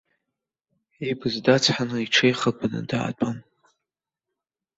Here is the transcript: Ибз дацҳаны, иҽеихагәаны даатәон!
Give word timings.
Ибз 1.09 1.33
дацҳаны, 1.43 1.97
иҽеихагәаны 2.01 2.79
даатәон! 2.89 3.37